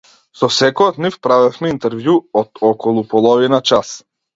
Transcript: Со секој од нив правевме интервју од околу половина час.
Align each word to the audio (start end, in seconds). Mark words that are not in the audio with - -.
Со 0.39 0.47
секој 0.55 0.89
од 0.93 0.97
нив 1.07 1.19
правевме 1.29 1.71
интервју 1.75 2.19
од 2.45 2.67
околу 2.75 3.09
половина 3.17 3.67
час. 3.73 3.99